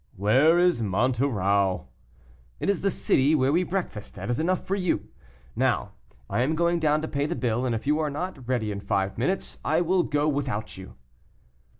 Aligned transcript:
"Where 0.15 0.57
is 0.57 0.81
Monterau?" 0.81 1.85
"It 2.59 2.71
is 2.71 2.81
the 2.81 2.89
city 2.89 3.35
where 3.35 3.51
we 3.51 3.61
breakfast, 3.63 4.15
that 4.15 4.31
is 4.31 4.39
enough 4.39 4.65
for 4.65 4.73
you. 4.73 5.09
Now, 5.55 5.91
I 6.27 6.41
am 6.41 6.55
going 6.55 6.79
down 6.79 7.03
to 7.03 7.07
pay 7.07 7.27
the 7.27 7.35
bill, 7.35 7.67
and 7.67 7.75
if 7.75 7.85
you 7.85 7.99
are 7.99 8.09
not 8.09 8.47
ready 8.47 8.71
in 8.71 8.79
five 8.79 9.19
minutes, 9.19 9.59
I 9.63 9.81
go 9.81 10.27
without 10.27 10.75
you." 10.75 10.95